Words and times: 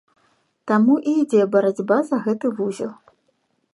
Таму 0.71 0.95
і 1.11 1.13
ідзе 1.23 1.41
барацьба 1.57 1.97
за 2.11 2.17
гэты 2.25 2.47
вузел. 2.61 2.91